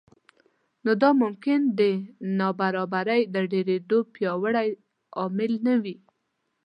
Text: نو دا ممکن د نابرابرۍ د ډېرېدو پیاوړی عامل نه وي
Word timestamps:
نو 0.83 0.91
دا 1.01 1.09
ممکن 1.21 1.59
د 1.79 1.81
نابرابرۍ 2.39 3.21
د 3.35 3.35
ډېرېدو 3.51 3.99
پیاوړی 4.13 4.69
عامل 5.19 5.51
نه 5.67 5.73
وي 5.83 5.95